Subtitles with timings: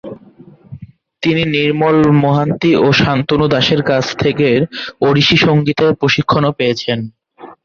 [1.23, 4.47] তিনি নির্মল মোহান্তি ও শান্তনু দাসের কাছ থেকে
[5.01, 6.99] ওড়িশি সংগীতের প্রশিক্ষণও পেয়েছেন।